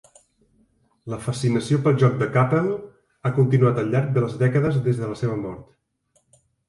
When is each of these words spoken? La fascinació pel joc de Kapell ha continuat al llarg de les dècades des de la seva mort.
La 1.13 1.17
fascinació 1.25 1.77
pel 1.83 1.99
joc 2.03 2.17
de 2.21 2.27
Kapell 2.37 2.71
ha 2.77 3.33
continuat 3.35 3.83
al 3.83 3.93
llarg 3.93 4.09
de 4.17 4.25
les 4.25 4.37
dècades 4.41 4.81
des 4.89 5.03
de 5.03 5.11
la 5.13 5.19
seva 5.21 5.37
mort. 5.45 6.41